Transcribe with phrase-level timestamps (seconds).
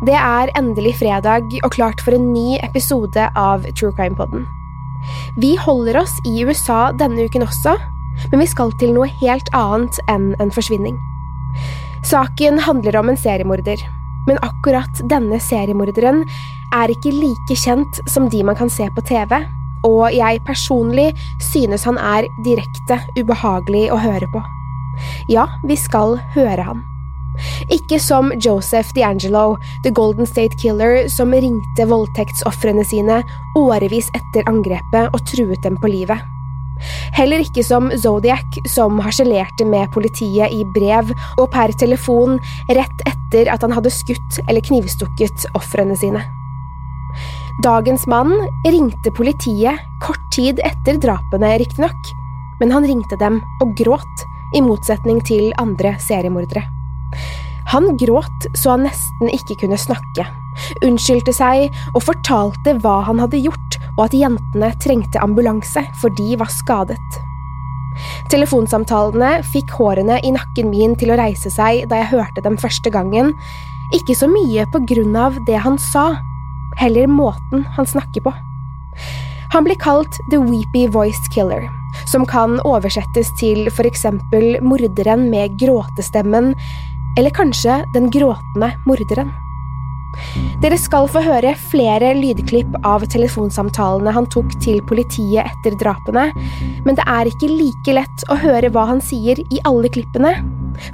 [0.00, 4.46] Det er endelig fredag og klart for en ny episode av True Crime Podden.
[5.36, 7.74] Vi holder oss i USA denne uken også,
[8.30, 10.96] men vi skal til noe helt annet enn en forsvinning.
[12.08, 13.84] Saken handler om en seriemorder,
[14.24, 16.24] men akkurat denne seriemorderen
[16.72, 19.36] er ikke like kjent som de man kan se på TV,
[19.84, 21.10] og jeg personlig
[21.52, 24.40] synes han er direkte ubehagelig å høre på.
[25.28, 26.86] Ja, vi skal høre han.
[27.72, 33.22] Ikke som Joseph DeAngelo, The Golden State Killer, som ringte voldtektsofrene sine
[33.58, 36.20] årevis etter angrepet og truet dem på livet.
[37.12, 42.38] Heller ikke som Zodiac, som harselerte med politiet i brev og per telefon
[42.72, 46.24] rett etter at han hadde skutt eller knivstukket ofrene sine.
[47.60, 48.32] Dagens mann
[48.64, 52.12] ringte politiet kort tid etter drapene, riktignok,
[52.60, 56.64] men han ringte dem og gråt, i motsetning til andre seriemordere.
[57.70, 60.26] Han gråt så han nesten ikke kunne snakke,
[60.82, 66.34] unnskyldte seg og fortalte hva han hadde gjort og at jentene trengte ambulanse, for de
[66.40, 67.18] var skadet.
[68.32, 72.92] Telefonsamtalene fikk hårene i nakken min til å reise seg da jeg hørte dem første
[72.92, 73.34] gangen,
[73.94, 76.14] ikke så mye på grunn av det han sa,
[76.78, 78.34] heller måten han snakker på.
[79.50, 81.66] Han blir kalt The Weepy Voiced Killer,
[82.06, 86.54] som kan oversettes til for eksempel morderen med gråtestemmen,
[87.18, 89.32] eller kanskje den gråtende morderen.
[90.60, 96.28] Dere skal få høre flere lydklipp av telefonsamtalene han tok til politiet etter drapene,
[96.84, 100.34] men det er ikke like lett å høre hva han sier i alle klippene,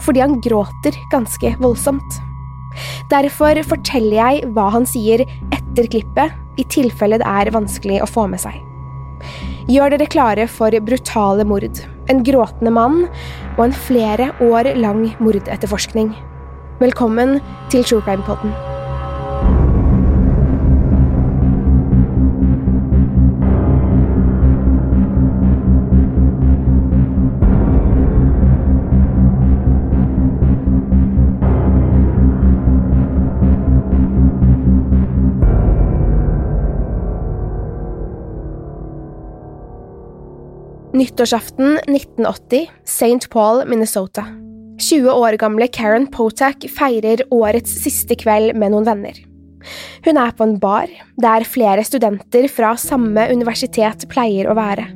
[0.04, 2.20] fordi han gråter ganske voldsomt.
[3.10, 8.28] Derfor forteller jeg hva han sier etter klippet, i tilfelle det er vanskelig å få
[8.32, 8.56] med seg.
[9.66, 13.00] Gjør dere klare for brutale mord, en gråtende mann
[13.56, 16.12] og en flere år lang mordetterforskning.
[16.78, 17.40] Velkommen
[17.72, 18.54] til True Crime Podden.
[40.96, 43.30] Nyttårsaften 1980, St.
[43.30, 44.24] Paul, Minnesota.
[44.80, 49.18] 20 år gamle Karen Potak feirer årets siste kveld med noen venner.
[50.06, 50.88] Hun er på en bar,
[51.20, 54.86] der flere studenter fra samme universitet pleier å være.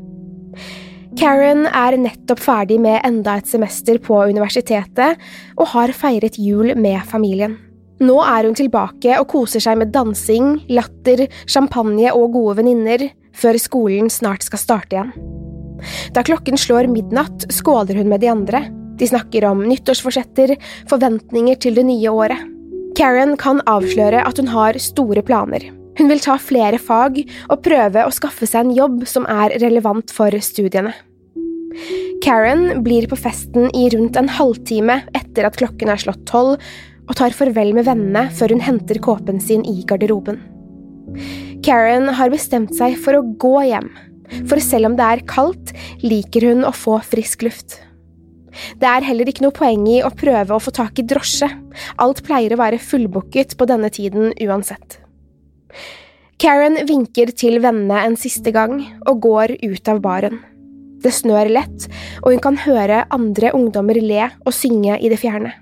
[1.20, 5.20] Karen er nettopp ferdig med enda et semester på universitetet
[5.58, 7.58] og har feiret jul med familien.
[8.00, 13.60] Nå er hun tilbake og koser seg med dansing, latter, champagne og gode venninner, før
[13.60, 15.39] skolen snart skal starte igjen.
[16.14, 18.64] Da klokken slår midnatt, skåler hun med de andre.
[19.00, 20.56] De snakker om nyttårsforsetter,
[20.90, 22.48] forventninger til det nye året.
[22.98, 25.70] Karen kan avsløre at hun har store planer.
[25.98, 30.12] Hun vil ta flere fag og prøve å skaffe seg en jobb som er relevant
[30.14, 30.92] for studiene.
[32.24, 36.60] Karen blir på festen i rundt en halvtime etter at klokken er slått tolv,
[37.10, 40.38] og tar farvel med vennene før hun henter kåpen sin i garderoben.
[41.66, 43.88] Karen har bestemt seg for å gå hjem,
[44.48, 45.72] for selv om det er kaldt,
[46.04, 47.80] liker hun å få frisk luft.
[48.80, 51.48] Det er heller ikke noe poeng i å prøve å få tak i drosje,
[52.02, 54.98] alt pleier å være fullbooket på denne tiden uansett.
[56.40, 60.40] Karen vinker til vennene en siste gang og går ut av baren.
[61.00, 61.86] Det snør lett,
[62.24, 65.52] og hun kan høre andre ungdommer le og synge i det fjerne.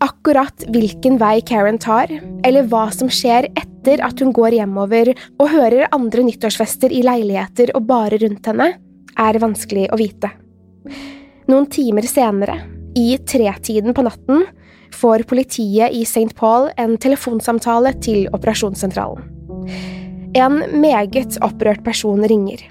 [0.00, 2.08] Akkurat hvilken vei Karen tar,
[2.46, 7.74] eller hva som skjer etter at hun går hjemover og hører andre nyttårsfester i leiligheter
[7.76, 8.70] og bare rundt henne,
[9.20, 10.32] er vanskelig å vite.
[11.50, 12.56] Noen timer senere,
[12.96, 14.46] i tretiden på natten,
[14.96, 16.32] får politiet i St.
[16.36, 19.22] Paul en telefonsamtale til operasjonssentralen.
[20.40, 22.64] En meget opprørt person ringer.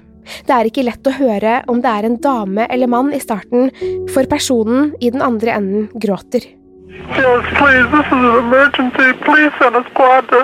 [0.46, 3.70] Det er ikke lett å høre om det er en dame eller mann i starten,
[4.10, 6.44] for personen i den andre enden gråter.
[6.90, 9.14] Yes, please, this is an emergency.
[9.22, 10.42] Please send a squad to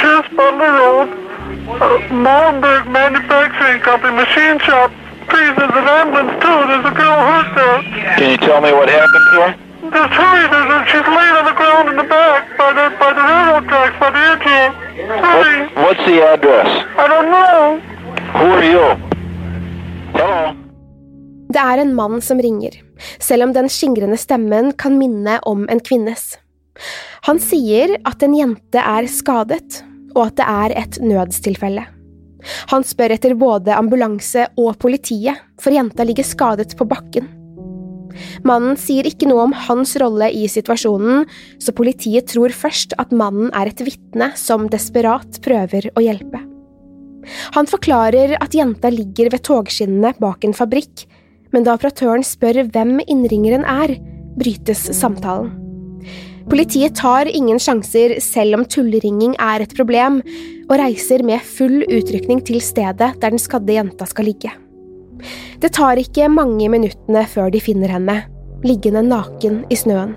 [0.00, 1.08] Pierce Butler Road,
[1.76, 4.88] uh, Molenberg Manufacturing Company, machine shop.
[5.28, 6.58] Please, there's an ambulance too.
[6.72, 8.16] There's a girl hurt there.
[8.16, 9.52] Can you tell me what happened to her?
[9.92, 13.12] Just hurry, there's a, she's laying on the ground in the back by the by
[13.12, 14.72] the railroad tracks by the engine.
[15.20, 15.68] Hurry.
[15.68, 16.68] What, what's the address?
[16.96, 17.78] I don't know.
[18.40, 18.86] Who are you?
[20.16, 20.56] Hello?
[21.52, 22.70] Det er en mann som ringer,
[23.22, 26.34] selv om den skingrende stemmen kan minne om en kvinnes.
[27.28, 29.82] Han sier at en jente er skadet,
[30.14, 31.86] og at det er et nødstilfelle.
[32.70, 37.30] Han spør etter både ambulanse og politiet, for jenta ligger skadet på bakken.
[38.46, 41.24] Mannen sier ikke noe om hans rolle i situasjonen,
[41.58, 46.42] så politiet tror først at mannen er et vitne som desperat prøver å hjelpe.
[47.56, 51.06] Han forklarer at jenta ligger ved togskinnene bak en fabrikk,
[51.54, 53.94] men da operatøren spør hvem innringeren er,
[54.38, 55.52] brytes samtalen.
[56.50, 60.18] Politiet tar ingen sjanser selv om tulleringing er et problem,
[60.68, 64.52] og reiser med full utrykning til stedet der den skadde jenta skal ligge.
[65.62, 68.18] Det tar ikke mange minuttene før de finner henne,
[68.64, 70.12] liggende naken i snøen.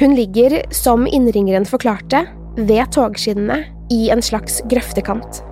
[0.00, 2.24] Hun ligger, som innringeren forklarte,
[2.56, 5.42] ved togskinnene i en slags grøftekant.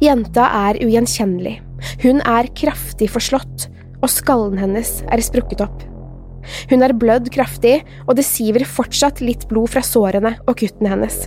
[0.00, 1.58] Jenta er ugjenkjennelig,
[2.04, 3.68] hun er kraftig forslått,
[4.02, 5.84] og skallen hennes er sprukket opp.
[6.70, 11.26] Hun er blødd kraftig, og det siver fortsatt litt blod fra sårene og kuttene hennes.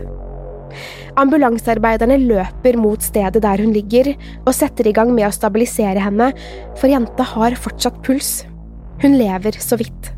[1.20, 4.14] Ambulansearbeiderne løper mot stedet der hun ligger,
[4.46, 6.32] og setter i gang med å stabilisere henne,
[6.80, 8.42] for jenta har fortsatt puls.
[9.04, 10.14] Hun lever så vidt.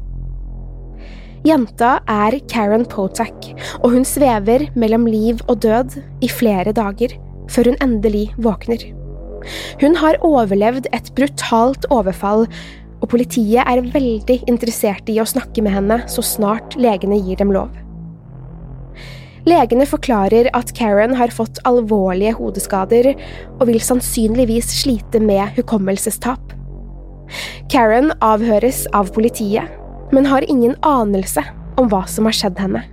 [1.44, 3.50] Jenta er Karen Potak,
[3.81, 7.17] og hun svever mellom liv og død i flere dager,
[7.51, 9.02] før hun endelig våkner.
[9.81, 12.48] Hun har overlevd et brutalt overfall,
[13.04, 17.51] og politiet er veldig interessert i å snakke med henne så snart legene gir dem
[17.56, 17.72] lov.
[19.44, 23.10] Legene forklarer at Karen har fått alvorlige hodeskader
[23.57, 26.54] og vil sannsynligvis slite med hukommelsestap.
[27.72, 29.68] Karen avhøres av politiet,
[30.16, 31.44] men har ingen anelse
[31.81, 32.86] om hva som har skjedd henne.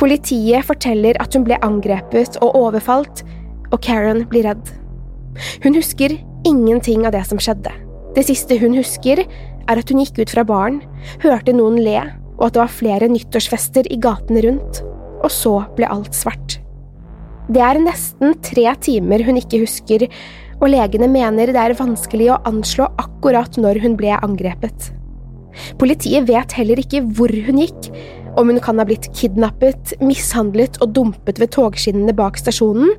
[0.00, 3.24] Politiet forteller at hun ble angrepet og overfalt,
[3.72, 4.72] og Karen blir redd.
[5.64, 6.16] Hun husker
[6.46, 7.72] ingenting av det som skjedde.
[8.14, 9.24] Det siste hun husker,
[9.64, 10.82] er at hun gikk ut fra baren,
[11.24, 11.98] hørte noen le,
[12.36, 14.82] og at det var flere nyttårsfester i gatene rundt,
[15.24, 16.58] og så ble alt svart.
[17.52, 20.06] Det er nesten tre timer hun ikke husker,
[20.60, 24.92] og legene mener det er vanskelig å anslå akkurat når hun ble angrepet.
[25.78, 27.90] Politiet vet heller ikke hvor hun gikk,
[28.38, 32.90] om hun kan ha blitt kidnappet, mishandlet og dumpet ved togskinnene bak stasjonen,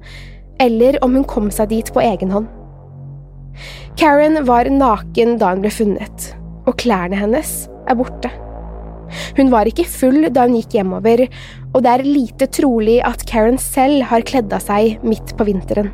[0.62, 2.50] eller om hun kom seg dit på egen hånd.
[4.00, 6.31] Karen var naken da hun ble funnet,
[6.67, 7.53] og klærne hennes
[7.88, 8.31] er borte.
[9.38, 11.27] Hun var ikke full da hun gikk hjemover,
[11.74, 15.91] og det er lite trolig at Karen selv har kledd av seg midt på vinteren.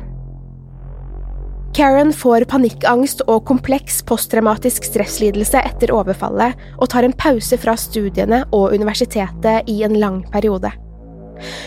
[1.72, 8.42] Karen får panikkangst og kompleks posttraumatisk stresslidelse etter overfallet og tar en pause fra studiene
[8.52, 10.68] og universitetet i en lang periode.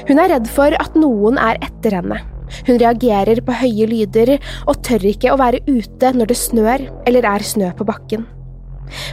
[0.05, 2.21] Hun er redd for at noen er etter henne.
[2.67, 4.35] Hun reagerer på høye lyder
[4.65, 8.25] og tør ikke å være ute når det snør eller er snø på bakken.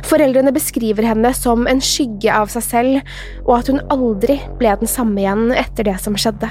[0.05, 3.15] Foreldrene beskriver henne som en skygge av seg selv,
[3.47, 6.51] og at hun aldri ble den samme igjen etter det som skjedde.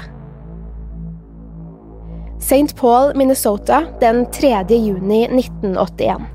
[2.42, 2.74] St.
[2.74, 4.66] Paul, Minnesota, den 3.
[4.74, 6.26] juni 1981.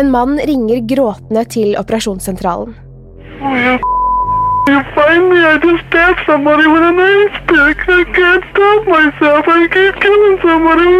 [0.00, 2.72] En mann ringer gråtende til operasjonssentralen.
[3.44, 4.03] Oh, you,
[4.68, 5.38] you me?
[5.44, 7.78] I just stabbed somebody with a knife stick.
[7.88, 9.44] I can't stop myself.
[9.48, 10.92] I keep killing somebody.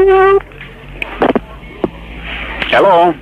[2.69, 3.15] Hello?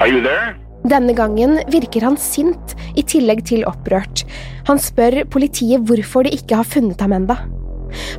[0.00, 0.56] Are you there?
[0.86, 4.22] Denne gangen virker han sint, i tillegg til opprørt.
[4.68, 7.40] Han spør politiet hvorfor de ikke har funnet ham enda.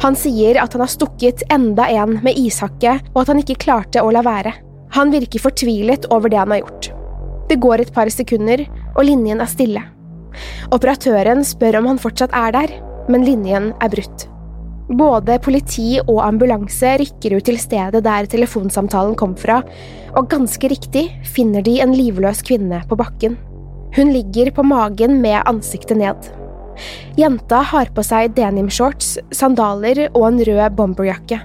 [0.03, 4.03] Han sier at han har stukket enda en med ishakke, og at han ikke klarte
[4.03, 4.51] å la være.
[4.99, 6.91] Han virker fortvilet over det han har gjort.
[7.47, 8.65] Det går et par sekunder,
[8.97, 9.83] og linjen er stille.
[10.75, 12.73] Operatøren spør om han fortsatt er der,
[13.11, 14.27] men linjen er brutt.
[14.87, 19.59] Både politi og ambulanse rykker ut til stedet der telefonsamtalen kom fra,
[20.15, 23.35] og ganske riktig finner de en livløs kvinne på bakken.
[23.97, 26.31] Hun ligger på magen med ansiktet ned.
[27.17, 31.41] Jenta har på seg denimshorts, sandaler og en rød bomberjakke.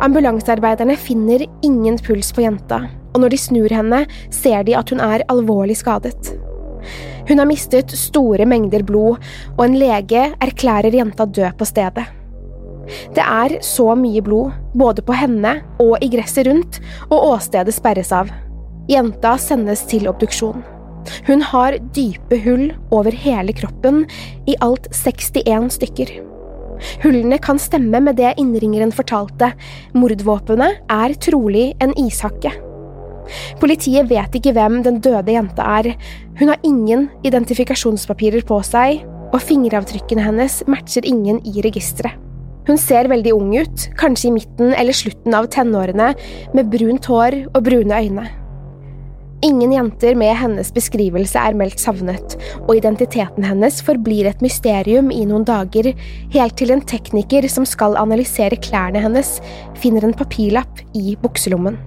[0.00, 5.02] Ambulansearbeiderne finner ingen puls på jenta, og når de snur henne, ser de at hun
[5.04, 6.32] er alvorlig skadet.
[7.30, 9.20] Hun har mistet store mengder blod,
[9.54, 12.08] og en lege erklærer jenta død på stedet.
[13.14, 18.10] Det er så mye blod, både på henne og i gresset rundt, og åstedet sperres
[18.10, 18.32] av.
[18.90, 20.64] Jenta sendes til obduksjon.
[21.28, 24.02] Hun har dype hull over hele kroppen,
[24.50, 26.10] i alt 61 stykker.
[27.04, 29.52] Hullene kan stemme med det innringeren fortalte,
[29.94, 32.69] mordvåpenet er trolig en ishakke.
[33.60, 35.92] Politiet vet ikke hvem den døde jenta er,
[36.40, 42.18] hun har ingen identifikasjonspapirer på seg, og fingeravtrykkene hennes matcher ingen i registeret.
[42.68, 46.12] Hun ser veldig ung ut, kanskje i midten eller slutten av tenårene,
[46.54, 48.28] med brunt hår og brune øyne.
[49.42, 52.34] Ingen jenter med hennes beskrivelse er meldt savnet,
[52.66, 55.94] og identiteten hennes forblir et mysterium i noen dager,
[56.34, 59.38] helt til en tekniker som skal analysere klærne hennes,
[59.80, 61.80] finner en papirlapp i bukselommen.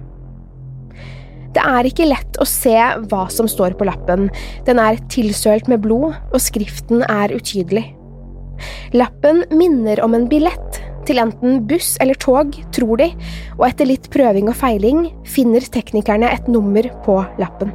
[1.54, 2.74] Det er ikke lett å se
[3.10, 4.26] hva som står på lappen,
[4.66, 7.86] den er tilsølt med blod, og skriften er utydelig.
[8.94, 13.10] Lappen minner om en billett til enten buss eller tog, tror de,
[13.58, 17.74] og etter litt prøving og feiling finner teknikerne et nummer på lappen.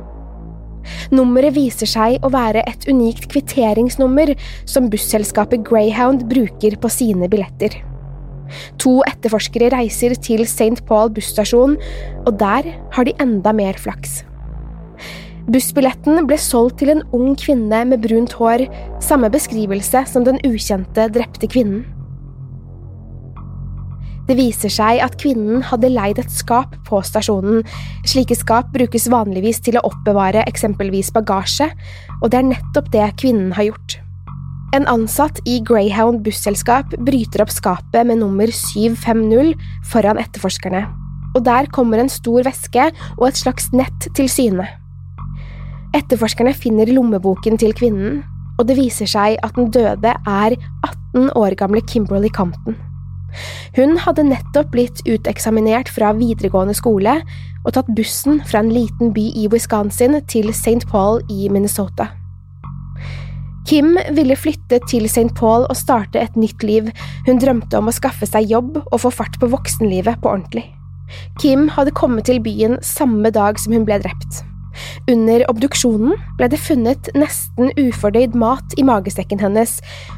[1.14, 4.34] Nummeret viser seg å være et unikt kvitteringsnummer
[4.70, 7.78] som busselskapet Greyhound bruker på sine billetter.
[8.84, 10.82] To etterforskere reiser til St.
[10.90, 11.78] Paul busstasjon,
[12.26, 14.24] og der har de enda mer flaks.
[15.50, 18.68] Bussbilletten ble solgt til en ung kvinne med brunt hår,
[19.02, 21.88] samme beskrivelse som den ukjente drepte kvinnen.
[24.30, 27.64] Det viser seg at kvinnen hadde leid et skap på stasjonen.
[28.06, 31.72] Slike skap brukes vanligvis til å oppbevare eksempelvis bagasje,
[32.22, 33.98] og det er nettopp det kvinnen har gjort.
[34.70, 39.56] En ansatt i Greyhound busselskap bryter opp skapet med nummer 750
[39.90, 40.84] foran etterforskerne,
[41.34, 44.68] og der kommer en stor veske og et slags nett til syne.
[45.98, 48.22] Etterforskerne finner lommeboken til kvinnen,
[48.60, 52.78] og det viser seg at den døde er 18 år gamle Kimberly Compton.
[53.74, 57.20] Hun hadde nettopp blitt uteksaminert fra videregående skole
[57.64, 60.86] og tatt bussen fra en liten by i Wisconsin til St.
[60.90, 62.12] Paul i Minnesota.
[63.70, 65.30] Kim ville flytte til St.
[65.38, 66.88] Paul og starte et nytt liv,
[67.28, 70.64] hun drømte om å skaffe seg jobb og få fart på voksenlivet på ordentlig.
[71.42, 74.40] Kim hadde kommet til byen samme dag som hun ble drept.
[75.12, 79.76] Under obduksjonen ble det funnet nesten ufordøyd mat i magesekken hennes,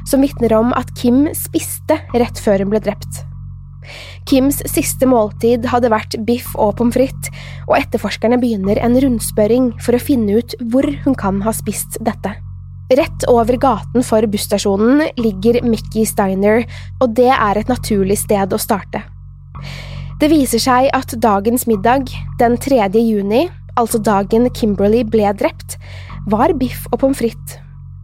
[0.08, 3.26] som vitner om at Kim spiste rett før hun ble drept.
[4.30, 7.34] Kims siste måltid hadde vært biff og pommes frites,
[7.68, 12.38] og etterforskerne begynner en rundspørring for å finne ut hvor hun kan ha spist dette.
[12.92, 16.66] Rett over gaten for busstasjonen ligger Mickey Steiner,
[17.00, 19.00] og det er et naturlig sted å starte.
[20.20, 22.90] Det viser seg at dagens middag, den 3.
[23.00, 23.46] juni,
[23.80, 25.78] altså dagen Kimberly ble drept,
[26.28, 27.62] var biff og pommes frites.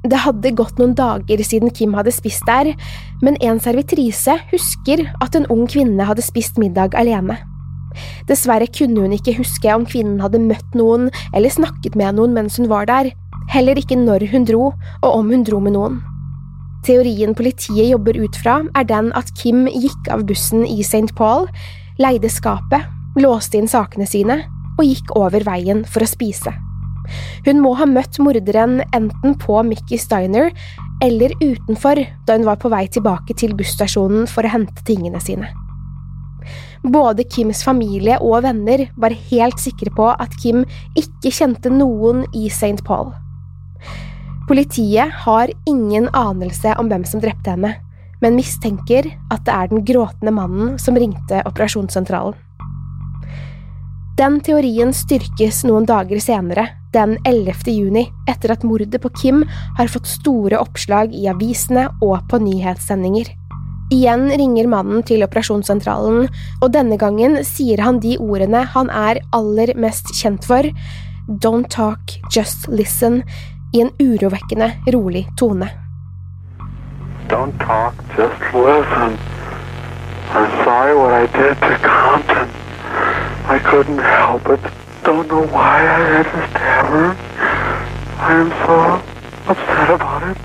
[0.07, 2.71] Det hadde gått noen dager siden Kim hadde spist der,
[3.19, 7.35] men en servitrise husker at en ung kvinne hadde spist middag alene.
[8.29, 12.55] Dessverre kunne hun ikke huske om kvinnen hadde møtt noen eller snakket med noen mens
[12.61, 13.11] hun var der,
[13.51, 16.01] heller ikke når hun dro, og om hun dro med noen.
[16.85, 21.11] Teorien politiet jobber ut fra, er den at Kim gikk av bussen i St.
[21.17, 21.47] Paul,
[21.99, 22.85] leide skapet,
[23.17, 24.43] låste inn sakene sine
[24.77, 26.53] og gikk over veien for å spise.
[27.47, 30.51] Hun må ha møtt morderen enten på Mickey Steiner
[31.03, 35.49] eller utenfor da hun var på vei tilbake til busstasjonen for å hente tingene sine.
[36.87, 40.63] Både Kims familie og venner var helt sikre på at Kim
[40.99, 42.83] ikke kjente noen i St.
[42.87, 43.11] Paul.
[44.47, 47.73] Politiet har ingen anelse om hvem som drepte henne,
[48.23, 52.37] men mistenker at det er den gråtende mannen som ringte operasjonssentralen.
[54.17, 56.63] Den teorien styrkes noen dager senere,
[56.95, 57.67] den 11.
[57.69, 59.43] juni, etter at mordet på Kim
[59.77, 63.27] har fått store oppslag i avisene og på nyhetssendinger.
[63.93, 66.31] Igjen ringer mannen til operasjonssentralen,
[66.63, 70.71] og denne gangen sier han de ordene han er aller mest kjent for,
[71.27, 73.21] Don't talk, just listen,
[77.27, 79.17] Don't talk, just listen.
[80.29, 82.49] I'm sorry what I did to Compton.
[83.45, 84.61] I couldn't help it.
[85.03, 87.15] don't know why I had to stab her.
[88.19, 90.37] I am so upset about it.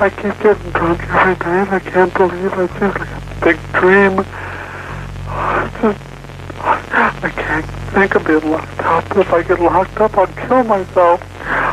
[0.00, 1.68] I keep getting drunk every night.
[1.70, 4.24] I can't believe it's just like a big dream.
[6.64, 9.16] I can't think of being locked up.
[9.18, 11.20] If I get locked up, I'll kill myself.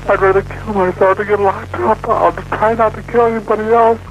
[0.09, 2.07] I'd rather kill myself to get locked up.
[2.09, 4.01] I'll try not to kill anybody else.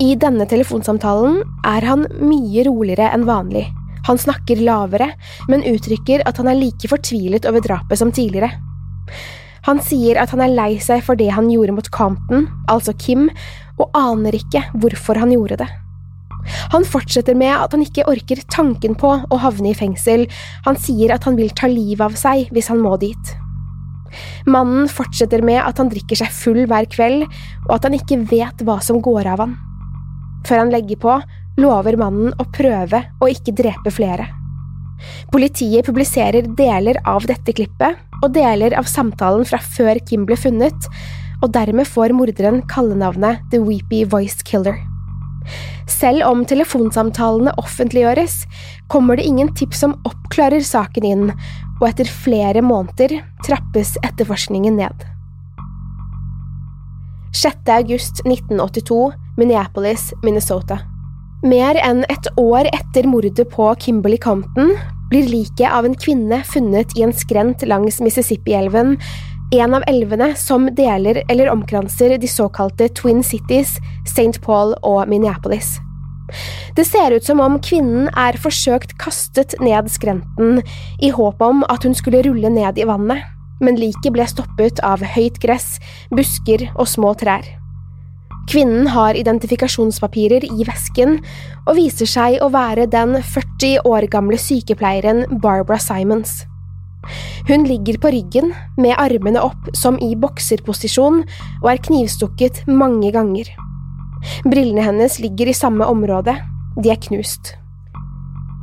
[0.00, 3.66] I denne telefonsamtalen er han mye roligere enn vanlig.
[4.06, 5.10] Han snakker lavere,
[5.50, 8.48] men uttrykker at han er like fortvilet over drapet som tidligere.
[9.66, 13.26] Han sier at han er lei seg for det han gjorde mot Compton, altså Kim,
[13.76, 15.68] og aner ikke hvorfor han gjorde det.
[16.72, 20.24] Han fortsetter med at han ikke orker tanken på å havne i fengsel,
[20.64, 23.34] han sier at han vil ta livet av seg hvis han må dit.
[24.48, 27.26] Mannen fortsetter med at han drikker seg full hver kveld,
[27.68, 29.54] og at han ikke vet hva som går av han.
[30.48, 31.18] Før han legger på,
[31.58, 34.28] lover mannen å prøve å ikke drepe flere.
[35.32, 40.90] Politiet publiserer deler av dette klippet og deler av samtalen fra før Kim ble funnet,
[41.38, 44.87] og dermed får morderen kallenavnet The Weepy Voice Killer.
[45.88, 48.42] Selv om telefonsamtalene offentliggjøres,
[48.92, 51.30] kommer det ingen tips som oppklarer saken inn,
[51.78, 55.06] og etter flere måneder trappes etterforskningen ned.
[57.38, 57.56] 6.
[57.70, 60.80] august 1982, Minneapolis, Minnesota.
[61.46, 64.72] Mer enn et år etter mordet på Kimberley Compton
[65.08, 68.96] blir liket av en kvinne funnet i en skrent langs Mississippi-elven,
[69.50, 74.40] en av elvene som deler eller omkranser de såkalte Twin Cities, St.
[74.44, 75.78] Paul og Minneapolis.
[76.76, 80.60] Det ser ut som om kvinnen er forsøkt kastet ned skrenten
[81.00, 83.24] i håp om at hun skulle rulle ned i vannet,
[83.64, 85.78] men liket ble stoppet av høyt gress,
[86.12, 87.48] busker og små trær.
[88.48, 91.18] Kvinnen har identifikasjonspapirer i vesken
[91.66, 96.44] og viser seg å være den 40 år gamle sykepleieren Barbara Simons.
[97.48, 101.22] Hun ligger på ryggen med armene opp som i bokserposisjon
[101.62, 103.48] og er knivstukket mange ganger.
[104.44, 106.34] Brillene hennes ligger i samme område,
[106.82, 107.54] de er knust.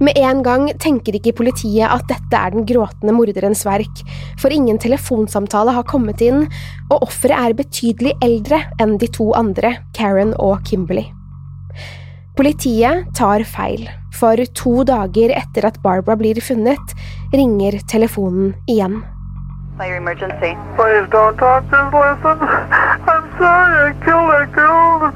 [0.03, 4.01] Med en gang tenker ikke politiet at dette er den gråtende morderens verk,
[4.41, 6.49] for ingen telefonsamtale har kommet inn,
[6.89, 11.07] og offeret er betydelig eldre enn de to andre, Karen og Kimberley.
[12.35, 16.95] Politiet tar feil, for to dager etter at Barbara blir funnet,
[17.31, 19.03] ringer telefonen igjen.
[19.77, 22.37] Please don't talk, just listen.
[23.11, 25.11] I'm sorry I killed that girl.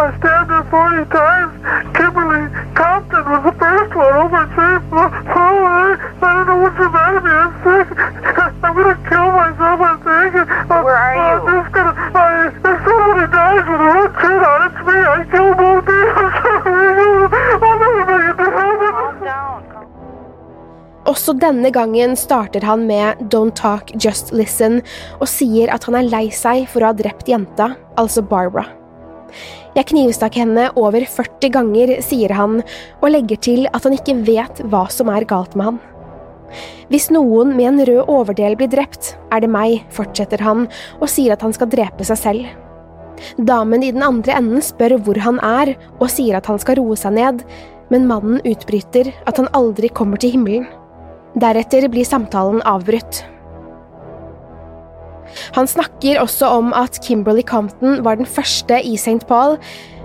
[0.00, 1.52] I stabbed her 40 times.
[1.92, 4.82] Kimberly Compton was the first one over at St.
[4.90, 5.60] Paul.
[5.66, 7.32] I don't know what's the matter with me.
[7.36, 7.88] I'm sick.
[8.64, 10.32] I'm gonna kill myself, I think.
[10.70, 11.20] Where are you?
[11.20, 14.96] I'm just gonna, I, if somebody dies with a red kid on, it's me.
[14.96, 16.08] I killed both of you.
[16.16, 16.32] I'm
[16.64, 17.01] sorry.
[21.08, 24.80] Også denne gangen starter han med Don't Talk, Just Listen
[25.18, 28.68] og sier at han er lei seg for å ha drept jenta, altså Barbara.
[29.72, 32.60] Jeg knivstakk henne over 40 ganger, sier han,
[33.00, 35.80] og legger til at han ikke vet hva som er galt med han.
[36.92, 40.66] Hvis noen med en rød overdel blir drept, er det meg, fortsetter han
[41.00, 42.52] og sier at han skal drepe seg selv.
[43.40, 46.98] Damen i den andre enden spør hvor han er, og sier at han skal roe
[46.98, 47.42] seg ned,
[47.90, 50.68] men mannen utbryter at han aldri kommer til himmelen.
[51.32, 53.22] Deretter blir samtalen avbrutt.
[55.56, 59.22] Han snakker også om at Kimberly Compton var den første i St.
[59.28, 59.56] Paul,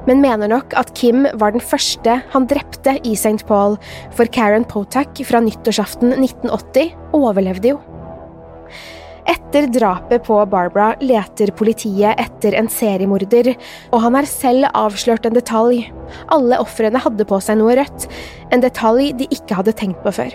[0.08, 3.44] men mener nok at Kim var den første han drepte i St.
[3.50, 3.76] Paul,
[4.16, 7.82] for Karen Potak fra nyttårsaften 1980 overlevde jo.
[9.28, 13.52] Etter drapet på Barbara leter politiet etter en seriemorder,
[13.92, 15.90] og han har selv avslørt en detalj.
[16.32, 18.08] Alle ofrene hadde på seg noe rødt,
[18.56, 20.32] en detalj de ikke hadde tenkt på før.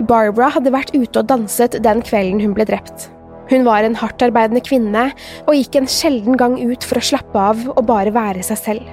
[0.00, 3.10] Barbara hadde vært ute og danset den kvelden hun ble drept.
[3.50, 5.08] Hun var en hardtarbeidende kvinne
[5.44, 8.90] og gikk en sjelden gang ut for å slappe av og bare være seg selv.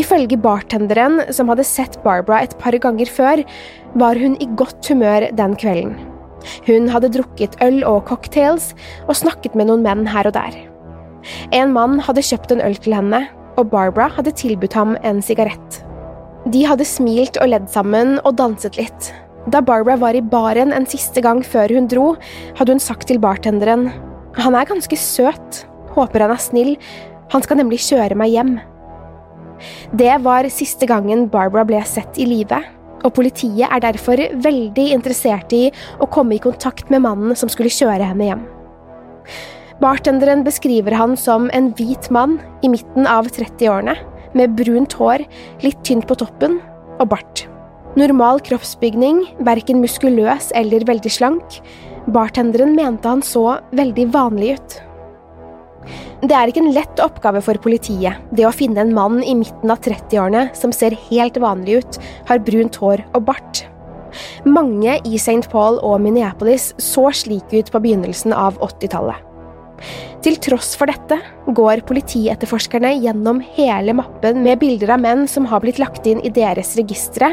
[0.00, 3.42] Ifølge bartenderen, som hadde sett Barbara et par ganger før,
[4.00, 5.98] var hun i godt humør den kvelden.
[6.64, 8.70] Hun hadde drukket øl og cocktails
[9.06, 10.56] og snakket med noen menn her og der.
[11.52, 13.26] En mann hadde kjøpt en øl til henne,
[13.60, 15.82] og Barbara hadde tilbudt ham en sigarett.
[16.48, 19.10] De hadde smilt og ledd sammen og danset litt,
[19.48, 22.14] da Barbara var i baren en siste gang før hun dro,
[22.58, 23.88] hadde hun sagt til bartenderen
[24.36, 25.64] Han er ganske søt,
[25.96, 26.76] håper han er snill,
[27.32, 28.52] han skal nemlig kjøre meg hjem.
[29.96, 32.60] Det var siste gangen Barbara ble sett i live,
[33.04, 35.66] og politiet er derfor veldig interessert i
[36.00, 38.46] å komme i kontakt med mannen som skulle kjøre henne hjem.
[39.80, 43.96] Bartenderen beskriver han som en hvit mann i midten av 30-årene,
[44.36, 45.24] med brunt hår,
[45.64, 46.60] litt tynt på toppen
[47.00, 47.49] og bart.
[48.00, 51.58] Normal kroppsbygning, verken muskuløs eller veldig slank.
[52.08, 54.76] Bartenderen mente han så veldig vanlig ut.
[56.20, 59.72] Det er ikke en lett oppgave for politiet, det å finne en mann i midten
[59.72, 63.64] av 30-årene som ser helt vanlig ut, har brunt hår og bart.
[64.48, 65.48] Mange i St.
[65.52, 69.26] Paul og Minneapolis så slik ut på begynnelsen av 80-tallet.
[70.20, 71.16] Til tross for dette
[71.56, 76.32] går politietterforskerne gjennom hele mappen med bilder av menn som har blitt lagt inn i
[76.36, 77.32] deres registre,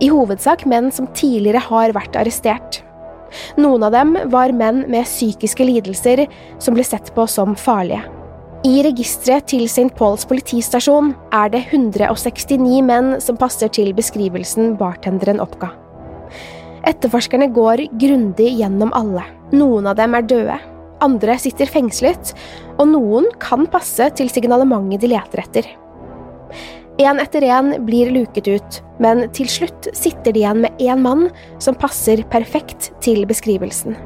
[0.00, 2.80] i hovedsak menn som tidligere har vært arrestert.
[3.58, 6.26] Noen av dem var menn med psykiske lidelser
[6.62, 8.04] som ble sett på som farlige.
[8.64, 9.90] I registeret til St.
[9.98, 15.74] Pauls politistasjon er det 169 menn som passer til beskrivelsen bartenderen oppga.
[16.88, 19.26] Etterforskerne går grundig gjennom alle.
[19.52, 20.56] Noen av dem er døde,
[21.04, 22.32] andre sitter fengslet,
[22.78, 25.68] og noen kan passe til signalementet de leter etter.
[27.02, 31.24] En etter en blir luket ut, men til slutt sitter de igjen med én mann
[31.58, 33.96] som passer perfekt til beskrivelsen.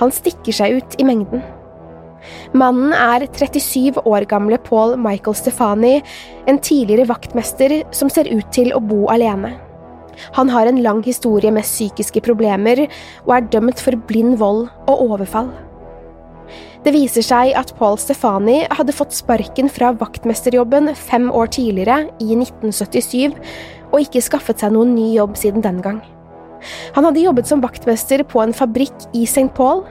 [0.00, 1.42] Han stikker seg ut i mengden.
[2.56, 5.98] Mannen er 37 år gamle Paul Michael Stefani,
[6.48, 9.52] en tidligere vaktmester som ser ut til å bo alene.
[10.38, 12.86] Han har en lang historie med psykiske problemer
[13.26, 15.50] og er dømt for blind vold og overfall.
[16.84, 22.36] Det viser seg at Paul Stefani hadde fått sparken fra vaktmesterjobben fem år tidligere, i
[22.36, 23.38] 1977,
[23.92, 26.02] og ikke skaffet seg noen ny jobb siden den gang.
[26.96, 29.50] Han hadde jobbet som vaktmester på en fabrikk i St.
[29.56, 29.84] Paul,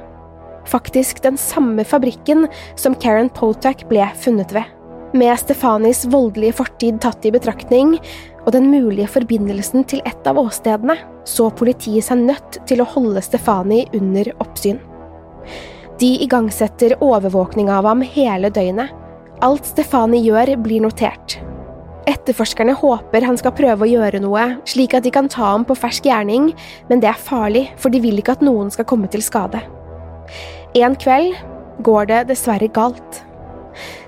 [0.70, 2.48] faktisk den samme fabrikken
[2.80, 4.70] som Karen Potak ble funnet ved.
[5.14, 8.00] Med Stefanis voldelige fortid tatt i betraktning,
[8.44, 10.96] og den mulige forbindelsen til et av åstedene,
[11.30, 14.82] så politiet seg nødt til å holde Stefani under oppsyn.
[16.04, 18.90] De igangsetter overvåkning av ham hele døgnet.
[19.40, 21.38] Alt Stefani gjør, blir notert.
[22.12, 25.78] Etterforskerne håper han skal prøve å gjøre noe, slik at de kan ta ham på
[25.80, 26.50] fersk gjerning,
[26.90, 29.62] men det er farlig, for de vil ikke at noen skal komme til skade.
[30.76, 31.38] En kveld
[31.88, 33.22] går det dessverre galt.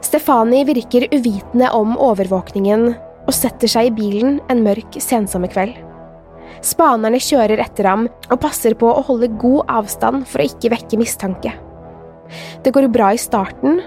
[0.04, 5.80] Stefani virker uvitende om overvåkningen og setter seg i bilen en mørk sensommerkveld.
[6.60, 11.00] Spanerne kjører etter ham og passer på å holde god avstand for å ikke vekke
[11.00, 11.56] mistanke.
[12.64, 13.82] Det går bra i starten,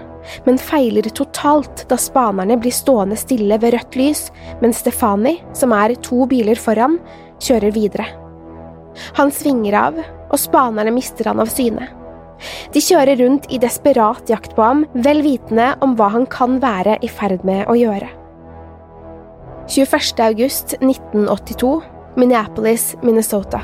[0.45, 4.25] men feiler totalt da spanerne blir stående stille ved rødt lys,
[4.63, 6.99] mens Stefani, som er to biler foran,
[7.43, 8.07] kjører videre.
[9.19, 11.87] Han svinger av, og spanerne mister han av syne.
[12.73, 16.99] De kjører rundt i desperat jakt på ham, vel vitende om hva han kan være
[17.03, 18.07] i ferd med å gjøre.
[19.69, 20.23] 21.
[20.25, 21.73] august 1982,
[22.17, 23.61] Minneapolis, Minnesota.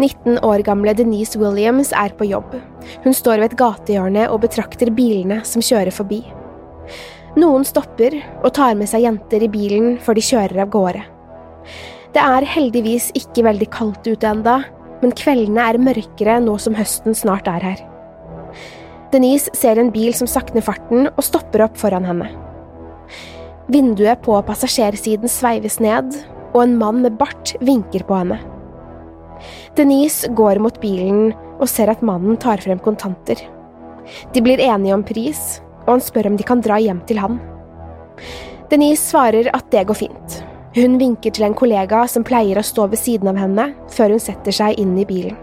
[0.00, 2.54] 19 år gamle Denise Williams er på jobb.
[3.04, 6.22] Hun står ved et gatehjørne og betrakter bilene som kjører forbi.
[7.36, 11.02] Noen stopper og tar med seg jenter i bilen før de kjører av gårde.
[12.12, 14.58] Det er heldigvis ikke veldig kaldt ute enda,
[15.00, 17.80] men kveldene er mørkere nå som høsten snart er her.
[19.12, 22.28] Denise ser en bil som sakner farten og stopper opp foran henne.
[23.72, 26.16] Vinduet på passasjersiden sveives ned,
[26.52, 28.40] og en mann med bart vinker på henne.
[29.78, 33.38] Denise går mot bilen og ser at mannen tar frem kontanter.
[34.34, 37.38] De blir enige om pris, og han spør om de kan dra hjem til han.
[38.72, 40.38] Denise svarer at det går fint.
[40.72, 44.22] Hun vinker til en kollega som pleier å stå ved siden av henne, før hun
[44.22, 45.36] setter seg inn i bilen.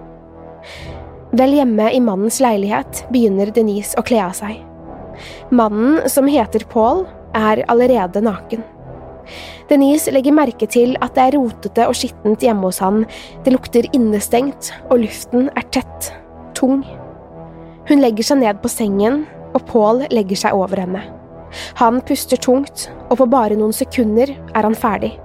[1.38, 4.58] Vel hjemme i mannens leilighet begynner Denise å kle av seg.
[5.54, 7.04] Mannen, som heter Paul,
[7.38, 8.64] er allerede naken.
[9.70, 13.04] Denise legger merke til at det er rotete og skittent hjemme hos han,
[13.46, 16.12] det lukter innestengt, og luften er tett,
[16.58, 16.82] tung.
[17.89, 21.02] Hun legger seg ned på sengen, og Paul legger seg over henne.
[21.82, 25.15] Han puster tungt, og på bare noen sekunder er han ferdig.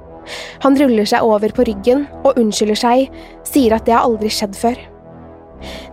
[0.64, 3.11] Han ruller seg over på ryggen og unnskylder seg,
[3.45, 4.79] sier at det har aldri skjedd før.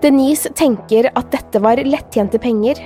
[0.03, 2.79] Denise tenker at dette var lettjente penger,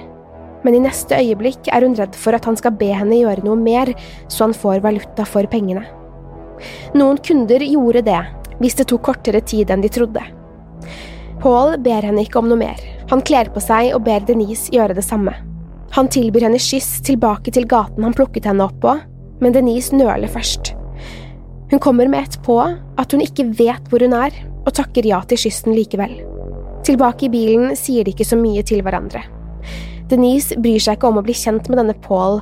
[0.66, 3.58] men i neste øyeblikk er hun redd for at han skal be henne gjøre noe
[3.60, 3.94] mer,
[4.28, 5.86] så han får valuta for pengene.
[6.98, 8.22] Noen kunder gjorde det,
[8.60, 10.24] hvis det tok kortere tid enn de trodde.
[11.44, 12.80] Paul ber henne ikke om noe mer.
[13.12, 15.36] Han kler på seg og ber Denise gjøre det samme.
[15.96, 18.96] Han tilbyr henne skyss tilbake til gaten han plukket henne opp på,
[19.44, 20.74] men Denise nøler først.
[21.72, 24.34] Hun kommer med ett på at hun ikke vet hvor hun er,
[24.66, 26.18] og takker ja til skyssen likevel.
[26.86, 29.24] Tilbake i bilen sier de ikke så mye til hverandre.
[30.12, 32.42] Denise bryr seg ikke om å bli kjent med denne Paul,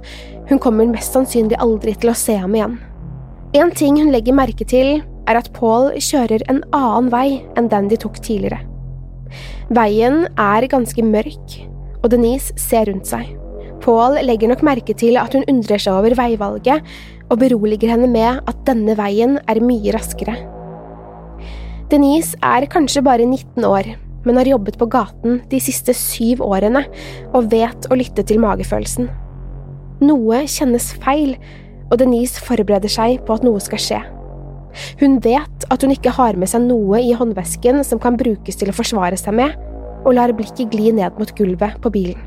[0.50, 2.76] hun kommer mest sannsynlig aldri til å se ham igjen.
[3.56, 5.00] En ting hun legger merke til,
[5.30, 8.60] er at Paul kjører en annen vei enn den de tok tidligere.
[9.74, 11.56] Veien er ganske mørk,
[12.04, 13.32] og Denise ser rundt seg.
[13.84, 16.84] Paul legger nok merke til at hun undrer seg over veivalget,
[17.32, 20.36] og beroliger henne med at denne veien er mye raskere.
[21.92, 23.94] Denise er kanskje bare 19 år,
[24.24, 26.86] men har jobbet på gaten de siste syv årene
[27.34, 29.10] og vet å lytte til magefølelsen.
[30.04, 31.36] Noe kjennes feil,
[31.92, 34.02] og Denise forbereder seg på at noe skal skje.
[35.00, 38.72] Hun vet at hun ikke har med seg noe i håndvesken som kan brukes til
[38.72, 39.54] å forsvare seg med,
[40.04, 42.20] og lar blikket gli ned mot gulvet på bilen.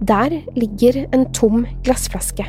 [0.00, 2.44] Der ligger en tom glassflaske.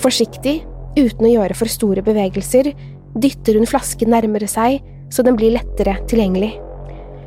[0.00, 0.60] Forsiktig,
[0.98, 2.72] uten å gjøre for store bevegelser,
[3.20, 6.54] dytter hun flasken nærmere seg så den blir lettere tilgjengelig.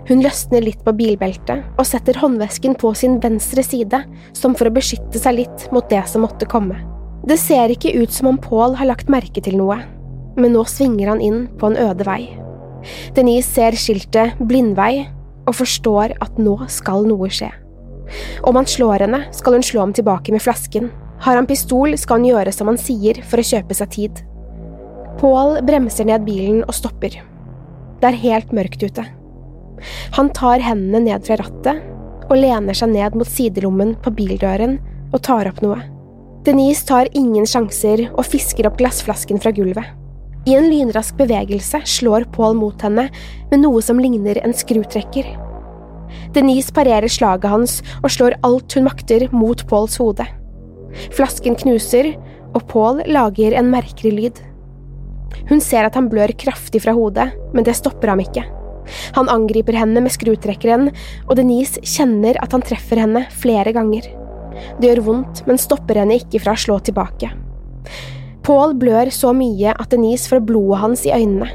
[0.08, 4.02] Hun løsner litt på bilbeltet og setter håndvesken på sin venstre side,
[4.36, 6.76] som for å beskytte seg litt mot det som måtte komme.
[7.24, 9.80] Det ser ikke ut som om Paul har lagt merke til noe,
[10.36, 12.26] men nå svinger han inn på en øde vei.
[13.16, 15.06] Denise ser skiltet Blindvei
[15.48, 17.54] og forstår at nå skal noe skje.
[18.44, 20.92] Om han slår henne, skal hun slå ham tilbake med flasken.
[21.24, 24.24] Har han pistol, skal han gjøre som han sier for å kjøpe seg tid.
[25.22, 27.22] Paul bremser ned bilen og stopper.
[28.02, 29.08] Det er helt mørkt ute.
[30.18, 34.78] Han tar hendene ned fra rattet og lener seg ned mot sidelommen på bildøren
[35.14, 35.80] og tar opp noe.
[36.44, 39.86] Denise tar ingen sjanser og fisker opp glassflasken fra gulvet.
[40.44, 43.06] I en lynrask bevegelse slår Paul mot henne
[43.52, 45.30] med noe som ligner en skrutrekker.
[46.36, 50.26] Denise parerer slaget hans og slår alt hun makter mot Pauls hode.
[51.16, 52.12] Flasken knuser,
[52.54, 54.42] og Paul lager en merkelig lyd.
[55.50, 58.44] Hun ser at han blør kraftig fra hodet, men det stopper ham ikke.
[59.18, 60.90] Han angriper henne med skrutrekkeren,
[61.28, 64.10] og Denise kjenner at han treffer henne flere ganger.
[64.80, 67.32] Det gjør vondt, men stopper henne ikke fra å slå tilbake.
[68.44, 71.48] Paul blør så mye at Denise får blodet hans i øynene.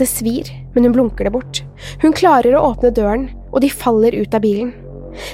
[0.00, 1.60] Det svir, men hun blunker det bort.
[2.02, 4.72] Hun klarer å åpne døren, og de faller ut av bilen.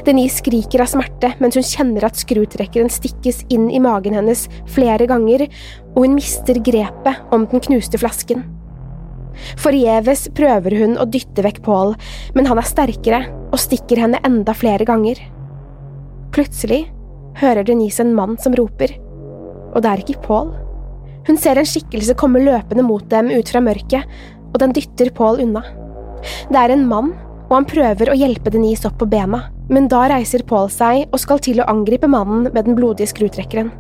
[0.05, 5.09] Denise skriker av smerte mens hun kjenner at skrutrekkeren stikkes inn i magen hennes flere
[5.09, 5.47] ganger,
[5.95, 8.45] og hun mister grepet om den knuste flasken.
[9.61, 11.95] Forgjeves prøver hun å dytte vekk Paul,
[12.37, 15.21] men han er sterkere og stikker henne enda flere ganger.
[16.35, 16.85] Plutselig
[17.41, 18.93] hører Denise en mann som roper,
[19.75, 20.53] og det er ikke Paul.
[21.27, 24.07] Hun ser en skikkelse komme løpende mot dem ut fra mørket,
[24.51, 25.63] og den dytter Paul unna.
[26.51, 27.13] Det er en mann,
[27.51, 31.21] og han prøver å hjelpe Denise opp på bena, men da reiser Paul seg og
[31.23, 33.71] skal til å angripe mannen med den blodige skrutrekkeren.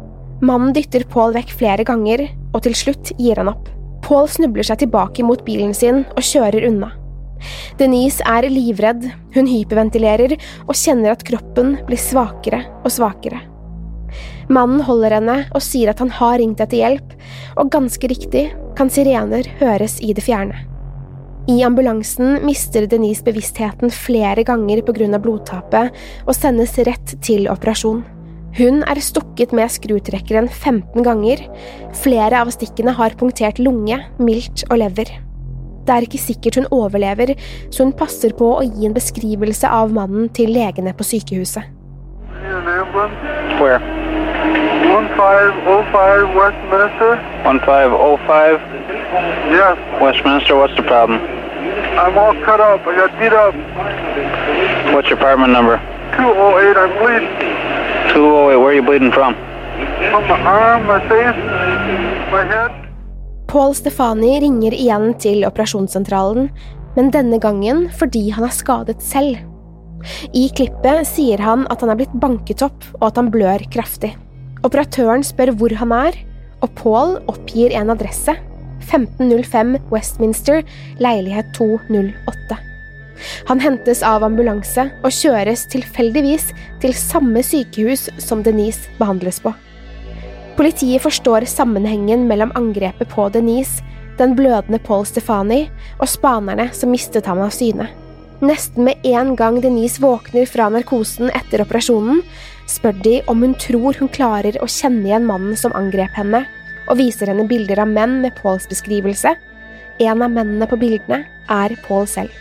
[0.40, 3.68] Mannen dytter Paul vekk flere ganger, og til slutt gir han opp.
[4.04, 6.92] Paul snubler seg tilbake mot bilen sin og kjører unna.
[7.80, 10.34] Denise er livredd, hun hyperventilerer
[10.66, 13.40] og kjenner at kroppen blir svakere og svakere.
[14.50, 17.14] Mannen holder henne og sier at han har ringt etter hjelp,
[17.56, 20.66] og ganske riktig kan sirener høres i det fjerne.
[21.50, 28.02] I ambulansen mister Denise bevisstheten flere ganger av blodtapet og sendes rett til operasjon.
[28.58, 31.42] Hun er stukket med skrutrekkeren 15 ganger,
[32.02, 35.12] flere av stikkene har punktert lunge, milt og lever.
[35.86, 37.36] Det er ikke sikkert hun overlever,
[37.70, 41.62] så hun passer på å gi en beskrivelse av mannen til legene på sykehuset.
[43.60, 43.78] Where?
[44.90, 47.22] 1505 Westminster.
[47.46, 48.58] 1505
[49.54, 49.78] Yes.
[50.02, 50.56] Westminster.
[50.56, 51.20] What's the problem?
[51.98, 52.86] I'm all cut up.
[52.86, 53.54] I got beat up.
[54.94, 55.78] What's your apartment number?
[56.16, 56.76] 208.
[56.76, 57.69] I'm bleeding
[58.12, 58.59] 208.
[58.59, 59.35] Where are you bleeding from?
[60.11, 61.38] from my arm, my face,
[62.33, 62.73] my head.
[63.46, 66.51] Paul Stefani ringer igjen til operasjonssentralen,
[66.96, 69.40] men denne gangen fordi han er skadet selv.
[70.33, 74.14] I klippet sier han at han er blitt banket opp og at han blør kraftig.
[74.66, 76.16] Operatøren spør hvor han er,
[76.61, 78.37] og Paul oppgir en adresse.
[78.87, 80.64] 1505 Westminster,
[81.03, 82.69] leilighet 208.
[83.48, 86.50] Han hentes av ambulanse og kjøres tilfeldigvis
[86.83, 89.54] til samme sykehus som Denise behandles på.
[90.61, 93.80] Politiet forstår sammenhengen mellom angrepet på Denise,
[94.18, 95.62] den blødende Paul Stefani
[95.98, 97.88] og spanerne som mistet ham av syne.
[98.40, 102.22] Nesten med en gang Denise våkner fra narkosen etter operasjonen,
[102.68, 106.46] spør de om hun tror hun klarer å kjenne igjen mannen som angrep henne,
[106.88, 109.35] og viser henne bilder av menn med Pauls beskrivelse.
[110.00, 112.33] En av mennene på bildene er Paul selv.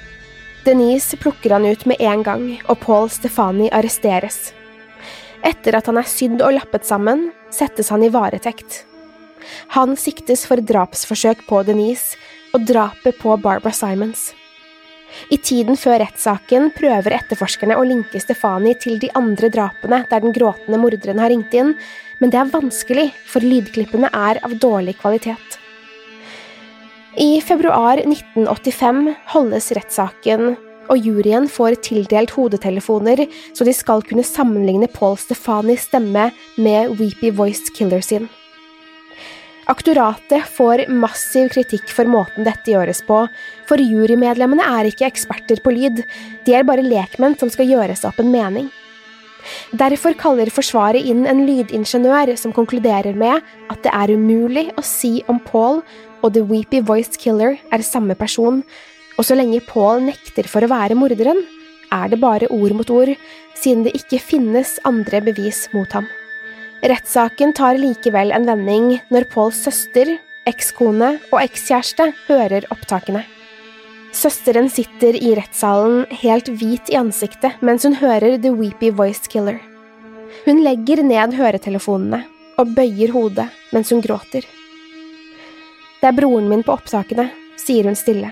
[0.65, 4.51] Denise plukker han ut med en gang, og Paul Stefani arresteres.
[5.45, 8.83] Etter at han er sydd og lappet sammen, settes han i varetekt.
[9.75, 12.19] Han siktes for drapsforsøk på Denise
[12.53, 14.33] og drapet på Barbara Simons.
[15.33, 20.35] I tiden før rettssaken prøver etterforskerne å linke Stefani til de andre drapene der den
[20.35, 21.73] gråtende morderen har ringt inn,
[22.19, 25.58] men det er vanskelig, for lydklippene er av dårlig kvalitet.
[27.17, 30.51] I februar 1985 holdes rettssaken,
[30.89, 37.31] og juryen får tildelt hodetelefoner så de skal kunne sammenligne Paul Stefanis stemme med Weepy
[37.33, 38.27] Voiced Killer sin.
[39.69, 43.23] Aktoratet får massiv kritikk for måten dette gjøres på,
[43.69, 46.03] for jurymedlemmene er ikke eksperter på lyd,
[46.45, 48.69] de er bare lekmenn som skal gjøre seg opp en mening.
[49.77, 55.19] Derfor kaller Forsvaret inn en lydingeniør som konkluderer med at det er umulig å si
[55.31, 55.83] om Paul
[56.23, 58.63] og The Weepy Voiced Killer er samme person,
[59.17, 61.41] og så lenge Paul nekter for å være morderen,
[61.91, 63.11] er det bare ord mot ord,
[63.57, 66.07] siden det ikke finnes andre bevis mot ham.
[66.85, 70.13] Rettssaken tar likevel en vending når Pauls søster,
[70.47, 73.25] ekskone og ekskjæreste hører opptakene.
[74.15, 79.59] Søsteren sitter i rettssalen helt hvit i ansiktet mens hun hører The Weepy Voiced Killer.
[80.45, 82.23] Hun legger ned høretelefonene
[82.59, 84.47] og bøyer hodet mens hun gråter.
[85.99, 87.27] Det er broren min på opptakene,
[87.59, 88.31] sier hun stille.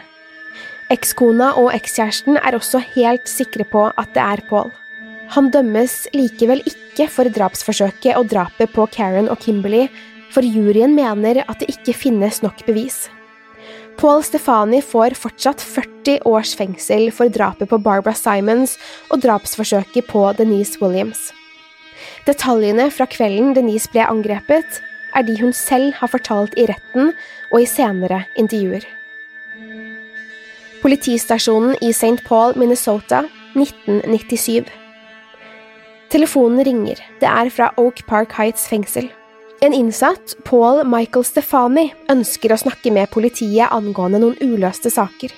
[0.94, 4.72] Ekskona og ekskjæresten er også helt sikre på at det er Paul.
[5.36, 9.92] Han dømmes likevel ikke for drapsforsøket og drapet på Karen og Kimberley,
[10.32, 13.10] for juryen mener at det ikke finnes nok bevis.
[13.98, 18.78] Paul Stefani får fortsatt 40 års fengsel for drapet på Barbara Simons
[19.12, 21.34] og drapsforsøket på Denise Williams.
[22.28, 24.80] Detaljene fra kvelden Denise ble angrepet,
[25.18, 27.12] er de hun selv har fortalt i retten
[27.52, 28.86] og i senere intervjuer.
[30.84, 32.22] Politistasjonen i St.
[32.28, 33.24] Paul, Minnesota,
[33.58, 34.70] 1997.
[36.14, 37.02] Telefonen ringer.
[37.20, 39.10] Det er fra Oak Park Heights fengsel.
[39.66, 45.34] En innsatt, Paul Michael Stefani, ønsker å snakke med politiet angående noen uløste saker.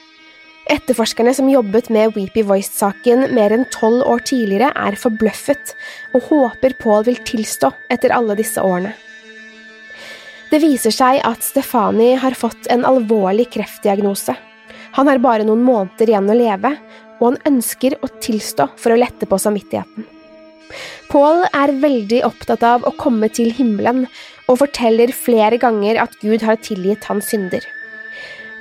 [0.69, 5.73] Etterforskerne som jobbet med Weepy Voiced-saken mer enn tolv år tidligere, er forbløffet
[6.13, 8.93] og håper Paul vil tilstå etter alle disse årene.
[10.49, 14.33] Det viser seg at Stefani har fått en alvorlig kreftdiagnose.
[14.97, 16.71] Han har bare noen måneder igjen å leve,
[17.19, 20.07] og han ønsker å tilstå for å lette på samvittigheten.
[21.09, 24.07] Paul er veldig opptatt av å komme til himmelen,
[24.49, 27.61] og forteller flere ganger at Gud har tilgitt hans synder.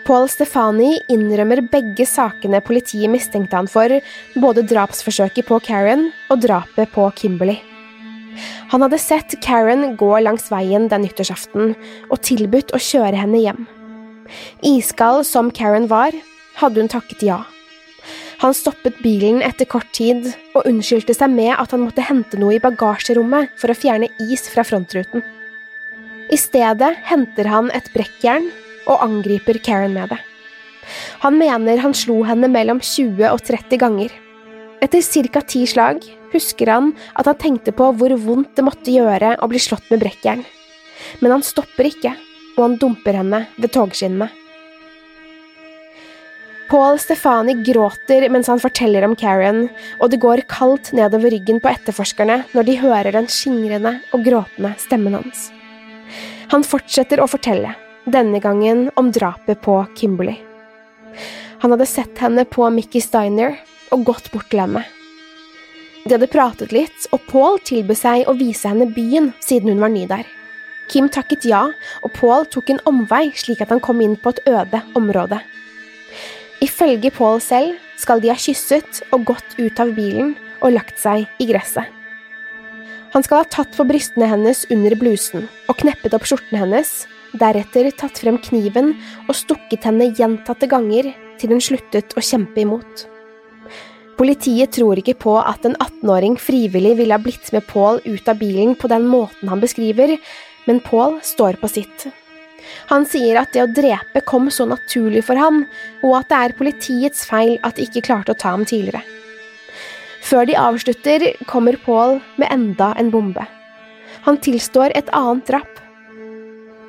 [0.09, 3.93] Paul Stefani innrømmer begge sakene politiet mistenkte han for,
[4.41, 7.61] både drapsforsøket på Karen og drapet på Kimberley.
[8.69, 11.73] Han hadde sett Karen gå langs veien den nyttårsaften
[12.11, 13.63] og tilbudt å kjøre henne hjem.
[14.67, 16.13] Iskald som Karen var,
[16.61, 17.39] hadde hun takket ja.
[18.43, 22.59] Han stoppet bilen etter kort tid og unnskyldte seg med at han måtte hente noe
[22.59, 25.25] i bagasjerommet for å fjerne is fra frontruten.
[26.29, 28.51] I stedet henter han et brekkjern
[28.87, 30.21] og angriper Karen med det.
[31.25, 34.13] Han mener han slo henne mellom 20 og 30 ganger.
[34.85, 35.03] Etter
[35.33, 35.43] ca.
[35.43, 39.61] ti slag husker han at han tenkte på hvor vondt det måtte gjøre å bli
[39.63, 40.45] slått med brekkjern.
[41.23, 42.13] Men han stopper ikke,
[42.57, 44.31] og han dumper henne ved togskinnene.
[46.69, 49.71] Paul Stefani gråter mens han forteller om Karen,
[50.03, 54.75] og det går kaldt nedover ryggen på etterforskerne når de hører den skingrende og gråtende
[54.83, 55.47] stemmen hans.
[56.53, 57.73] Han fortsetter å fortelle,
[58.05, 60.37] denne gangen om drapet på Kimberley.
[61.65, 63.57] Han hadde sett henne på Mickey Steiner
[63.93, 64.85] og gått bort til henne.
[66.07, 69.93] De hadde pratet litt, og Paul tilbød seg å vise henne byen siden hun var
[69.93, 70.27] ny der.
[70.89, 71.67] Kim takket ja,
[72.01, 75.43] og Paul tok en omvei slik at han kom inn på et øde område.
[76.65, 81.27] Ifølge Paul selv skal de ha kysset og gått ut av bilen og lagt seg
[81.39, 81.87] i gresset.
[83.15, 87.07] Han skal ha tatt på brystene hennes under blusen og kneppet opp skjorten hennes,
[87.37, 88.95] deretter tatt frem kniven
[89.27, 93.07] og stukket henne gjentatte ganger til hun sluttet å kjempe imot.
[94.19, 98.41] Politiet tror ikke på at en 18-åring frivillig ville ha blitt med Paul ut av
[98.41, 100.17] bilen på den måten han beskriver,
[100.67, 102.09] men Paul står på sitt.
[102.91, 105.63] Han sier at det å drepe kom så naturlig for ham,
[106.03, 109.05] og at det er politiets feil at de ikke klarte å ta ham tidligere.
[110.29, 113.47] Før de avslutter, kommer Paul med enda en bombe.
[114.27, 115.79] Han tilstår et annet drap.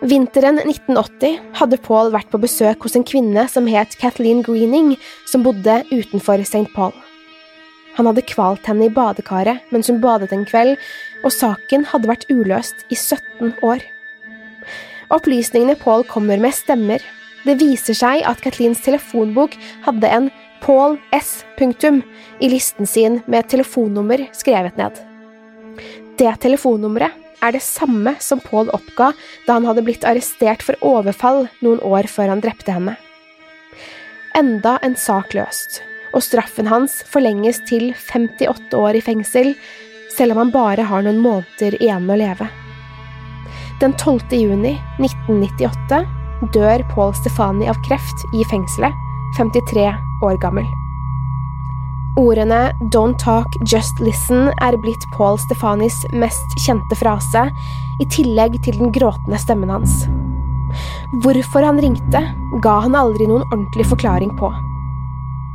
[0.01, 4.95] Vinteren 1980 hadde Paul vært på besøk hos en kvinne som het Kathleen Greening,
[5.29, 6.65] som bodde utenfor St.
[6.73, 6.95] Paul.
[7.99, 10.77] Han hadde kvalt henne i badekaret mens hun badet en kveld,
[11.19, 13.83] og saken hadde vært uløst i 17 år.
[15.11, 17.03] Opplysningene Paul kommer med, stemmer.
[17.43, 20.29] Det viser seg at Kathleens telefonbok hadde en
[20.63, 21.41] Paul S.
[21.59, 21.99] punktum
[22.39, 24.95] i listen sin med et telefonnummer skrevet ned.
[26.15, 29.11] Det telefonnummeret er det samme som Paul oppga
[29.47, 32.95] da han hadde blitt arrestert for overfall noen år før han drepte henne.
[34.39, 35.81] Enda en sak løst,
[36.13, 39.53] og straffen hans forlenges til 58 år i fengsel,
[40.15, 42.49] selv om han bare har noen måneder igjen å leve.
[43.79, 44.35] Den 12.
[44.35, 46.03] juni 1998
[46.55, 48.95] dør Paul Stefani av kreft i fengselet,
[49.37, 49.87] 53
[50.25, 50.67] år gammel.
[52.19, 57.45] Ordene Don't talk, just listen er blitt Paul Stefanis mest kjente frase,
[57.99, 60.05] i tillegg til den gråtende stemmen hans.
[61.23, 62.21] Hvorfor han ringte,
[62.63, 64.51] ga han aldri noen ordentlig forklaring på.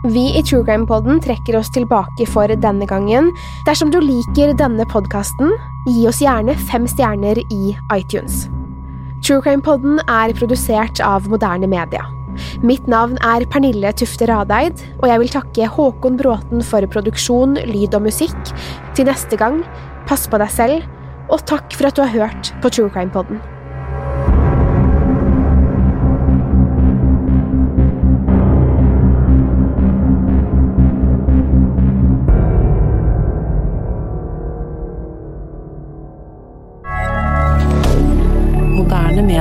[0.05, 3.31] Vi i True Crime Podden trekker oss tilbake for denne gangen.
[3.65, 5.55] Dersom du liker denne podkasten,
[5.89, 8.43] gi oss gjerne fem stjerner i iTunes.
[9.25, 12.05] True Crime Podden er produsert av moderne media.
[12.61, 17.97] Mitt navn er Pernille Tufte Radeid, og jeg vil takke Håkon Bråten for produksjon, lyd
[17.97, 18.53] og musikk.
[18.93, 19.63] Til neste gang,
[20.05, 20.85] pass på deg selv,
[21.33, 23.41] og takk for at du har hørt på True Crime Podden.